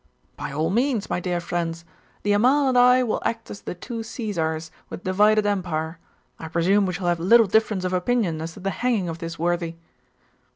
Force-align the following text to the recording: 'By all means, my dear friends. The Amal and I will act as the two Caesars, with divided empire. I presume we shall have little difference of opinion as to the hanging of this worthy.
'By 0.35 0.51
all 0.51 0.71
means, 0.71 1.11
my 1.11 1.19
dear 1.19 1.39
friends. 1.39 1.85
The 2.23 2.31
Amal 2.33 2.67
and 2.67 2.75
I 2.75 3.03
will 3.03 3.21
act 3.23 3.51
as 3.51 3.61
the 3.61 3.75
two 3.75 4.01
Caesars, 4.01 4.71
with 4.89 5.03
divided 5.03 5.45
empire. 5.45 5.99
I 6.39 6.47
presume 6.47 6.87
we 6.87 6.93
shall 6.93 7.05
have 7.05 7.19
little 7.19 7.45
difference 7.45 7.85
of 7.85 7.93
opinion 7.93 8.41
as 8.41 8.53
to 8.53 8.61
the 8.61 8.71
hanging 8.71 9.09
of 9.09 9.19
this 9.19 9.37
worthy. 9.37 9.75